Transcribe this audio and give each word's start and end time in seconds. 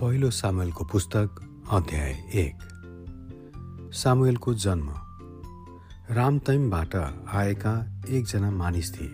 पहिलो 0.00 0.30
सामुएलको 0.30 0.84
पुस्तक 0.84 1.30
अध्याय 1.70 2.10
एक। 2.34 2.58
सामुएलको 3.94 4.54
जन्म। 4.54 4.90
रामतैमबाट 6.10 6.94
आएका 7.28 8.02
एकजना 8.08 8.50
मानिस 8.50 9.00
थिए। 9.00 9.08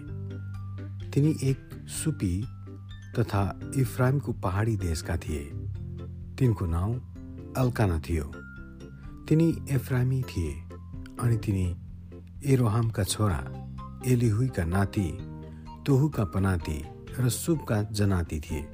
तिनी 1.11 1.37
एक 1.43 1.87
सुपी 1.89 2.47
तथा 3.19 3.61
इफ्राइमको 3.77 4.33
पहाडी 4.33 4.77
देशका 4.77 5.17
थिए। 5.17 5.45
तिनको 6.39 6.67
नाउँ 6.67 6.97
अल्काना 7.59 8.01
थियो। 8.01 8.25
तिनी 9.29 9.67
एफ्राइमी 9.71 10.23
थिए 10.23 10.53
अनि 11.21 11.37
तिनी 11.37 11.77
एरोहामका 12.45 13.05
छोरा 13.05 13.69
एलिहुईका 14.07 14.65
नाति 14.65 15.19
तोहुका 15.87 16.25
पनाति 16.25 16.85
र 17.21 17.29
सुबका 17.29 17.83
जनाति 17.83 18.41
थिए। 18.41 18.69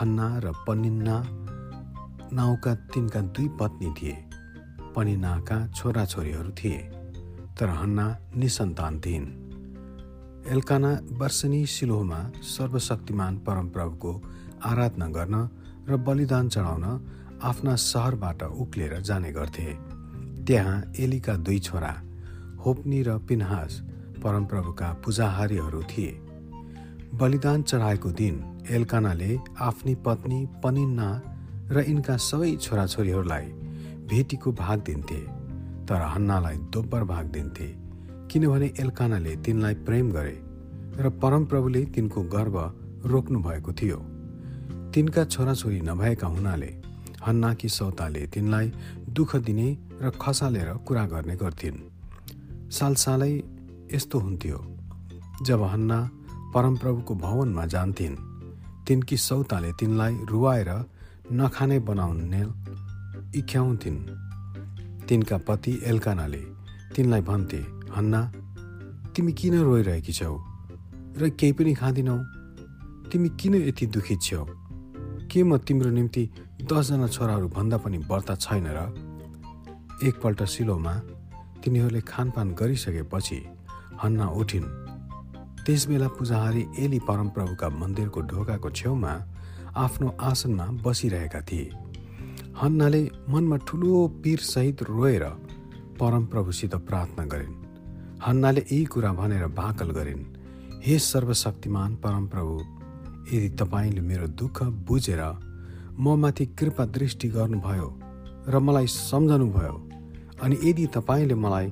हन्ना 0.00 0.38
र 0.38 0.52
पनिन्ना 0.68 1.41
नाउँका 2.32 2.74
तिनका 2.74 3.20
दुई 3.20 3.48
पत्नी 3.60 3.88
थिए। 3.92 4.16
पनिनाका 4.96 5.56
छोराछोरीहरू 5.68 6.50
थिए 6.50 6.78
तर 7.58 7.68
हन्ना 7.68 8.06
निसन्तान 8.36 9.00
थिइन्। 9.00 9.26
एल्काना 10.52 10.92
वर्षनी 11.12 11.64
सिलोहमा 11.66 12.20
सर्वशक्तिमान 12.42 13.36
परमप्रभुको 13.38 14.12
आराधना 14.64 15.06
गर्न 15.08 15.36
र 15.88 15.96
बलिदान 15.96 16.48
चढाउन 16.48 16.84
आफ्ना 17.42 17.74
सहरबाट 17.74 18.42
उक्लेर 18.42 19.00
जाने 19.00 19.32
गर्थे। 19.32 19.68
त्यहाँ 20.46 20.82
एलीका 20.98 21.34
दुई 21.36 21.58
छोरा 21.58 21.92
होप्नी 22.66 23.02
र 23.02 23.18
पिन्हास 23.18 23.80
परमप्रभुका 24.24 24.92
पूजाहारीहरू 25.04 25.82
थिए। 25.82 26.12
बलिदान 27.14 27.62
चढाएको 27.62 28.10
दिन 28.12 28.64
एल्कानाले 28.70 29.38
आफ्नी 29.60 29.94
पत्नी 29.94 30.46
पनिन्ना 30.64 31.08
र 31.72 31.84
यिनका 31.88 32.16
सबै 32.16 32.50
छोराछोरीहरूलाई 32.56 33.46
भेटीको 34.08 34.52
भाग 34.52 34.78
दिन्थे 34.80 35.20
तर 35.88 36.00
हन्नालाई 36.14 36.56
दोब्बर 36.72 37.04
भाग 37.04 37.26
दिन्थे 37.26 37.68
किनभने 38.30 38.68
एल्कानाले 38.80 39.36
तिनलाई 39.36 39.74
प्रेम 39.86 40.10
गरे 40.12 40.36
र 40.98 41.10
परमप्रभुले 41.22 41.84
तिनको 41.84 42.22
गर्व 42.34 42.56
रोक्नु 43.04 43.38
भएको 43.42 43.72
थियो। 43.72 43.96
तिनका 44.94 45.24
छोराछोरी 45.24 45.80
नभएका 45.80 46.26
हुनाले 46.26 46.70
हन्नाकी 47.26 47.68
सौताले 47.68 48.26
तिनलाई 48.26 48.72
दुःख 49.08 49.36
दिने 49.36 49.68
र 50.02 50.10
खसालेर 50.22 50.72
कुरा 50.86 51.04
गर्ने 51.06 51.36
गर्थिन्। 51.36 51.78
सालसालै 52.70 53.32
यस्तो 53.94 54.18
हुन्थ्यो 54.18 54.58
जब 55.42 55.62
हन्ना 55.62 55.98
परमप्रभुको 56.54 57.14
भवनमा 57.14 57.64
जान्थिन्। 57.66 58.16
तिनकी 58.86 59.16
सौताले 59.16 59.72
तिनलाई 59.72 60.14
रुवाएर 60.30 60.70
नखाने 61.30 61.78
बनाउने 61.78 62.42
इख्याउँथिन् 63.38 64.00
तिनका 65.08 65.38
पति 65.38 65.80
एल्कानाले 65.84 66.42
तिनलाई 66.96 67.20
भन्थे 67.20 67.60
हन्ना 67.96 68.32
तिमी 69.16 69.32
किन 69.32 69.60
रोइरहेकी 69.60 70.12
छौ? 70.12 70.36
र 71.16 71.28
केही 71.30 71.52
पनि 71.52 71.74
खाँदिनौ? 71.74 72.18
तिमी 73.10 73.28
किन 73.28 73.54
यति 73.54 73.86
दुखित 73.86 74.20
छौ? 74.22 74.46
के 75.30 75.42
म 75.42 75.58
तिम्रो 75.58 75.90
निम्ति 75.90 76.30
दसजना 76.62 77.06
छोराहरू 77.06 77.48
भन्दा 77.48 77.76
पनि 77.78 77.98
व्रता 77.98 78.34
छैन 78.34 78.66
र? 78.66 78.78
एकपल्ट 80.04 80.42
सिलोमा 80.42 80.94
तिनीहरूले 81.64 82.00
खानपान 82.00 82.54
गरिसकेपछि 82.54 83.38
हन्ना 84.02 84.26
उठिन्। 84.26 84.64
त्यसबेला 85.66 86.08
पुजाहारी 86.08 86.66
एली 86.78 86.98
परमप्रभुका 86.98 87.68
मन्दिरको 87.68 88.20
ढोकाको 88.20 88.70
छेउमा 88.70 89.12
आफ्नो 89.76 90.16
आसनमा 90.20 90.64
बसिरहेका 90.64 91.40
थिए। 91.40 91.70
हन्नाले 92.62 93.10
मनमा 93.28 93.56
ठुलो 93.56 94.20
सहित 94.40 94.82
रोएर 94.82 95.24
परमप्रभुसित 96.00 96.74
प्रार्थना 96.74 97.24
गरिन्। 97.24 97.54
हन्नाले 98.26 98.64
यी 98.72 98.84
कुरा 98.84 99.12
भनेर 99.12 99.46
भाकल 99.46 99.90
गरिन् 99.90 100.24
हे 100.84 100.98
सर्वशक्तिमान 100.98 101.96
परमप्रभु 101.96 102.60
यदि 103.32 103.48
तपाईँले 103.48 104.00
मेरो 104.00 104.26
दुःख 104.26 104.62
बुझेर 104.62 105.22
म 106.00 106.16
माथि 106.16 106.46
कृपा 106.46 106.84
दृष्टि 106.84 107.28
गर्नुभयो 107.28 107.98
र 108.48 108.58
मलाई 108.58 108.86
सम्झनुभयो 108.86 109.88
अनि 110.42 110.58
यदि 110.64 110.86
तपाईँले 110.86 111.34
मलाई 111.34 111.66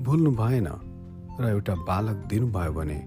भुल्नु 0.00 0.30
भएन 0.30 0.68
र 1.40 1.48
एउटा 1.48 1.74
बालक 1.74 2.16
दिनुभयो 2.26 2.72
भने 2.72 3.00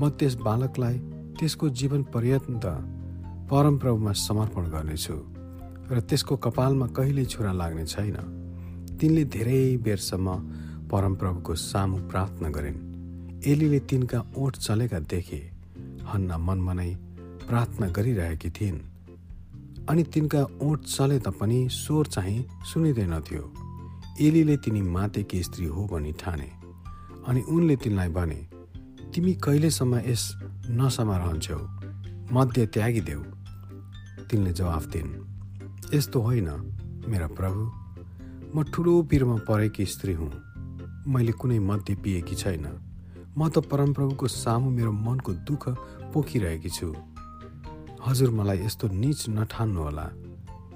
म 0.00 0.08
त्यस 0.08 0.34
बालकलाई 0.34 0.98
त्यसको 1.38 1.68
जीवन 1.68 2.02
पर्यन्त 2.02 2.66
परमप्रभुमा 3.50 4.12
समर्पण 4.18 4.64
गर्नेछु 4.64 5.16
र 5.90 6.00
त्यसको 6.00 6.36
कपालमा 6.36 6.86
कहिल्यै 6.86 7.24
छुरा 7.24 7.52
लाग्ने 7.52 7.84
छैन। 7.86 8.16
तिनले 9.00 9.24
धेरै 9.24 9.76
बेरसम्म 9.76 10.28
परमप्रभुको 10.88 11.54
सामु 11.54 11.96
प्रार्थना 12.08 12.48
गरिन्। 12.48 12.78
एलीले 13.46 13.80
तिनका 13.80 14.18
ओठ 14.36 14.56
चलेका 14.56 14.98
देखे 14.98 15.40
हन्ना 16.08 16.38
मनमा 16.38 16.72
नै 16.72 16.90
प्रार्थना 17.48 17.86
गरिरहेकी 17.88 18.50
थिइन्। 18.50 18.80
अनि 19.88 20.02
तिनका 20.04 20.42
ओठ 20.62 20.78
चले 20.86 21.18
तापनि 21.18 21.60
स्वर 21.70 22.06
चाहिँ 22.06 22.46
सुनिँदैनथ्यो 22.64 23.42
एलीले 24.20 24.56
तिनी 24.56 24.82
मातेकी 24.82 25.42
स्त्री 25.42 25.66
हो 25.66 25.86
भनी 25.92 26.12
ठाने। 26.12 26.50
अनि 27.28 27.40
उनले 27.48 27.76
तिनलाई 27.76 28.08
भने 28.08 28.40
तिमी 29.14 29.32
कहिलेसम्म 29.34 29.94
यस 30.08 30.24
नसामा 30.70 31.16
रहन्छौ? 31.16 31.60
मध्य 32.32 32.66
त्यागिदेऊ। 32.66 33.22
तिनले 34.34 34.52
जवाफ 34.52 34.86
दिन् 34.86 35.94
यस्तो 35.94 36.20
होइन 36.20 36.48
मेरा 37.08 37.26
प्रभु। 37.26 37.62
म 38.58 38.62
ठुलो 38.62 39.02
पिरमा 39.02 39.36
परेकी 39.36 39.86
स्त्री 39.86 40.12
हुँ। 40.12 40.30
मैले 41.08 41.32
कुनै 41.32 41.58
मध्य 41.58 41.94
पिएकी 41.94 42.34
छैन। 42.34 42.66
म 43.38 43.48
त 43.48 43.58
परमप्रभुको 43.58 44.28
सामु 44.28 44.70
मेरो 44.70 44.92
मनको 44.92 45.32
दुःख 45.32 45.68
पोखिरहेकी 46.14 46.68
छु। 46.68 46.96
हजुर 48.06 48.30
मलाई 48.30 48.58
यस्तो 48.58 48.88
निच 48.88 49.28
नठान्नुहोला। 49.28 50.10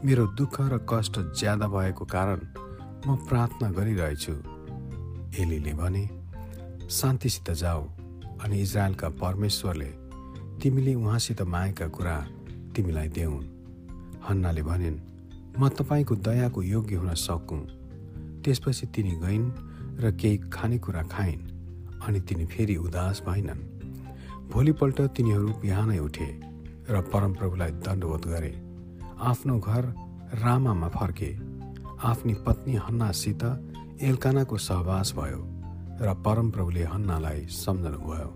मेरो 0.05 0.27
दुःख 0.27 0.61
र 0.61 0.87
कष्ट 0.91 1.19
ज्यादा 1.19 1.69
भएको 1.69 2.05
कारण 2.05 2.41
म 3.07 3.17
प्रार्थना 3.17 3.71
गरिरहेछु। 3.71 4.33
एलीले 5.43 5.75
भने 5.75 6.11
शान्तिसित 6.91 7.51
जाऊ 7.51 7.83
अनि 8.41 8.63
इजरायलका 8.63 9.09
परमेश्वरले 9.09 9.91
तिमीले 10.63 10.95
उहाँसित 10.95 11.43
मागेका 11.43 11.89
कुरा 11.89 12.27
तिमीलाई 12.79 13.09
देऊन्। 13.09 13.47
हन्नाले 14.23 14.63
भनिन् 14.63 14.99
म 15.59 15.69
तपाईँको 15.69 16.15
दयाको 16.15 16.63
योग्य 16.63 16.95
हुन 16.95 17.15
सकौँ। 17.15 17.67
त्यसपछि 18.45 18.87
तिनी 18.87 19.11
गइन् 19.11 19.51
र 20.01 20.13
केही 20.15 20.39
खानेकुरा 20.39 21.03
खाइन् 21.03 21.43
अनि 22.07 22.21
तिनी 22.21 22.47
फेरि 22.47 22.77
उदास 22.77 23.23
भएनन्। 23.27 23.65
भोलिपल्ट 24.51 25.01
तिनीहरू 25.01 25.49
बिहानै 25.49 25.99
उठे 25.99 26.29
र 26.91 27.01
परमप्रभुलाई 27.01 27.71
दण्डवत 27.71 28.27
गरे। 28.27 28.53
आफ्नो 29.21 29.59
घर 29.59 29.85
रामामा 30.35 30.89
फर्के। 30.89 31.31
आफ्नी 32.03 32.35
पत्नी 32.35 32.75
हन्नासित 32.75 33.43
एल्कानाको 34.03 34.57
सहवास 34.59 35.15
भयो 35.19 35.43
र 36.01 36.15
परमप्रभुले 36.15 36.85
हन्नालाई 36.85 37.47
सम्झनुभयो। 37.47 38.31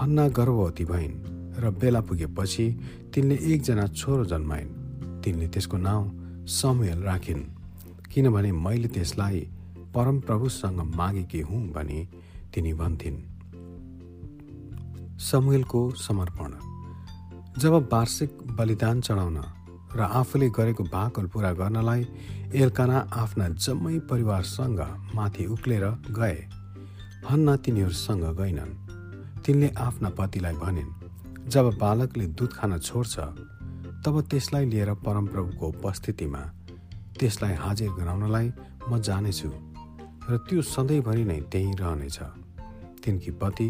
हन्ना 0.00 0.28
गर्भवती 0.28 0.84
भइन्। 0.84 1.33
र 1.58 1.70
बेला 1.70 2.00
पुगेपछि 2.00 2.66
तिनले 3.14 3.34
एकजना 3.34 3.86
छोरो 3.86 4.24
जन्माइन्। 4.24 4.68
तिनले 5.22 5.48
त्यसको 5.48 5.76
नाउँ 5.76 6.04
समुएल 6.46 7.02
राखिन्। 7.02 7.42
किनभने 8.12 8.52
मैले 8.52 8.88
त्यसलाई 8.88 9.40
परमप्रभुसँग 9.94 10.80
मागेकी 10.96 11.40
हुँ 11.40 11.62
भनी 11.72 12.08
तिनी 12.54 12.72
भन्थिन्। 12.74 13.18
समुएलको 15.18 15.90
समर्पण। 15.90 16.52
जब 17.60 17.72
वार्षिक 17.92 18.30
बलिदान 18.50 19.00
चढाउन 19.00 19.38
र 19.96 20.00
आफूले 20.00 20.50
गरेको 20.50 20.84
भाकल 20.84 21.26
पुरा 21.26 21.52
गर्नलाई 21.52 22.06
एल्काना 22.54 22.98
आफ्ना 23.12 23.48
जम्मै 23.48 23.98
परिवारसँग 23.98 24.80
माथि 25.14 25.44
उक्लेर 25.46 25.84
गए। 26.10 26.38
हन्ना 27.30 27.56
तिनीहरूसँग 27.56 28.24
गइनन् 28.36 28.74
तिनले 29.42 29.68
आफ्ना 29.78 30.08
पतिलाई 30.08 30.54
भनिन् 30.54 31.03
जब 31.48 31.66
बालकले 31.78 32.26
दुध 32.38 32.52
खान 32.52 32.78
छोड्छ 32.78 33.14
तब 34.04 34.20
त्यसलाई 34.30 34.64
लिएर 34.66 34.92
परमप्रभुको 35.04 35.66
उपस्थितिमा 35.68 36.40
त्यसलाई 37.18 37.54
हाजिर 37.54 37.90
गराउनलाई 37.98 38.46
म 38.88 38.98
जानेछु 39.00 39.50
र 40.28 40.36
त्यो 40.48 40.62
सधैँभरि 40.64 41.24
नै 41.24 41.40
त्यहीँ 41.52 41.74
रहनेछ। 41.80 42.18
तिनकी 43.04 43.30
पति 43.40 43.68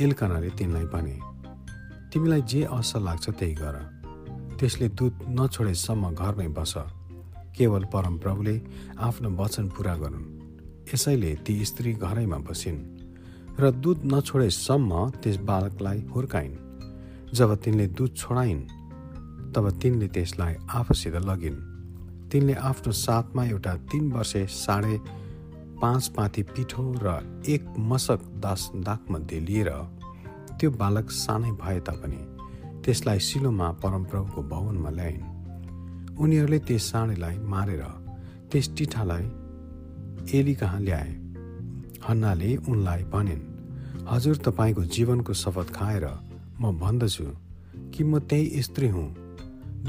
एल्कानाले 0.00 0.50
तिनलाई 0.58 0.86
भने 0.94 1.16
तिमीलाई 2.12 2.42
जे 2.42 2.62
असल 2.70 3.02
लाग्छ 3.04 3.30
त्यही 3.30 3.54
गर। 3.54 3.76
त्यसले 4.58 4.88
दुध 4.98 5.14
नछोडेसम्म 5.38 6.10
घरमै 6.12 6.48
बस। 6.58 6.74
केवल 7.56 7.84
परमप्रभुले 7.94 8.56
आफ्नो 8.98 9.30
वचन 9.38 9.68
पुरा 9.76 9.94
गरून् 10.02 10.26
यसैले 10.92 11.32
ती 11.46 11.54
स्त्री 11.64 11.92
घरैमा 11.94 12.38
बसिन् 12.48 12.80
र 13.60 13.70
दुध 13.82 13.98
नछोडेसम्म 14.12 14.90
त्यस 15.22 15.36
बालकलाई 15.48 15.98
हुर्काइन्। 16.14 16.71
जब 17.34 17.54
तिनले 17.64 17.86
दुध 17.88 18.14
छोडाइन् 18.16 18.60
तब 19.54 19.68
तिनले 19.82 20.08
त्यसलाई 20.08 20.54
आफूसित 20.70 21.14
लगिन्। 21.24 21.56
तिनले 22.28 22.54
आफ्नो 22.60 22.92
साथमा 22.92 23.44
एउटा 23.44 23.74
तिन 23.88 24.10
वर्षे 24.12 24.44
साढे 24.46 24.96
पाँच 25.80 26.08
पाथी 26.16 26.42
पिठो 26.52 26.82
र 27.02 27.06
एक 27.48 27.62
मसक 27.90 28.20
दास 28.42 28.70
दागमध्ये 28.76 29.38
लिएर 29.40 29.70
त्यो 30.60 30.70
बालक 30.72 31.10
सानै 31.10 31.50
भए 31.56 31.80
तापनि 31.80 32.20
त्यसलाई 32.84 33.18
सिलोमा 33.18 33.68
परमप्रभुको 33.82 34.42
भवनमा 34.42 34.90
ल्याइन्। 34.90 35.24
उनीहरूले 36.20 36.58
त्यस 36.68 36.90
साँडेलाई 36.92 37.36
मारेर 37.52 37.82
त्यस 38.52 38.66
टिठालाई 38.76 39.24
एली 40.38 40.54
कहाँ 40.54 40.80
ल्याए। 40.80 41.10
हन्नाले 42.08 42.50
उनलाई 42.68 43.02
भनिन् 43.12 43.48
हजुर 44.08 44.36
तपाईँको 44.36 44.82
जीवनको 44.84 45.32
शपथ 45.32 45.68
खाएर 45.74 46.06
म 46.62 46.70
भन्दछु 46.78 47.24
कि 47.94 48.04
म 48.04 48.18
त्यही 48.20 48.62
स्त्री 48.62 48.88
हुँ 48.88 49.08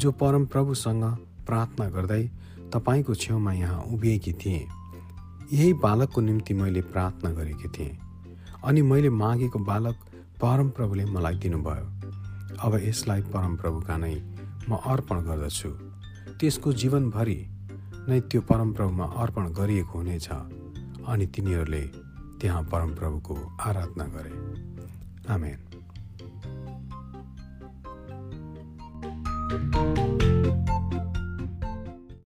जो 0.01 0.11
परमप्रभुसँग 0.11 1.03
प्रार्थना 1.47 1.87
गर्दै 1.89 2.23
तपाईँको 2.73 3.15
छेउमा 3.15 3.53
यहाँ 3.53 3.81
उभिएकी 3.93 4.33
थिएँ। 4.33 4.67
यही 5.53 5.73
बालकको 5.83 6.21
निम्ति 6.21 6.53
मैले 6.53 6.81
प्रार्थना 6.81 7.31
गरेकी 7.31 7.67
थिएँ 7.77 7.97
अनि 8.65 8.81
मैले 8.81 9.09
मागेको 9.09 9.59
बालक 9.59 9.95
परमप्रभुले 10.41 11.05
मलाई 11.05 11.35
दिनुभयो। 11.35 11.85
अब 12.59 12.79
यसलाई 12.83 13.21
परमप्रभुका 13.33 13.97
नै 13.97 14.15
म 14.69 14.75
अर्पण 14.75 15.21
गर्दछु। 15.27 15.69
त्यसको 16.39 16.73
जीवनभरि 16.73 17.39
नै 18.09 18.19
त्यो 18.21 18.41
परमप्रभुमा 18.49 19.05
अर्पण 19.21 19.53
गरिएको 19.53 19.97
हुनेछ 19.97 20.29
अनि 21.07 21.25
तिनीहरूले 21.27 21.83
त्यहाँ 22.41 22.63
परमप्रभुको 22.73 23.35
आराधना 23.61 24.05
गरे। 24.15 24.33
आमेन। 25.33 25.72
Música 29.53 30.22